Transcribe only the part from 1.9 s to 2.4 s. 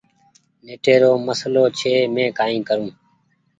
مينٚ